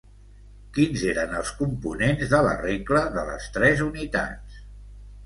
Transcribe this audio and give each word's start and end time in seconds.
Quins 0.77 1.01
eren 1.11 1.35
els 1.41 1.51
components 1.59 2.31
de 2.31 2.39
la 2.47 2.55
regla 2.63 3.03
de 3.19 3.27
les 3.29 3.47
«tres 3.59 3.85
unitats»? 3.89 4.57